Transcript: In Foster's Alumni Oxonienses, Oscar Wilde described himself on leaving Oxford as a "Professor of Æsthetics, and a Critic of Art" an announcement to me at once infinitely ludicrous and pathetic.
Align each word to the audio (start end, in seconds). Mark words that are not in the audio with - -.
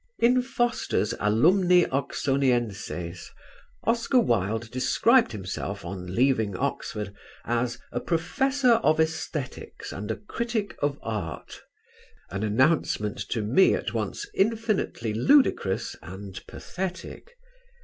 In 0.17 0.41
Foster's 0.41 1.13
Alumni 1.19 1.85
Oxonienses, 1.91 3.29
Oscar 3.83 4.17
Wilde 4.19 4.71
described 4.71 5.31
himself 5.31 5.85
on 5.85 6.15
leaving 6.15 6.55
Oxford 6.57 7.13
as 7.45 7.77
a 7.91 7.99
"Professor 7.99 8.77
of 8.81 8.97
Æsthetics, 8.97 9.91
and 9.93 10.09
a 10.09 10.15
Critic 10.15 10.75
of 10.81 10.97
Art" 11.03 11.61
an 12.31 12.41
announcement 12.41 13.19
to 13.29 13.43
me 13.43 13.75
at 13.75 13.93
once 13.93 14.25
infinitely 14.33 15.13
ludicrous 15.13 15.95
and 16.01 16.43
pathetic. 16.47 17.37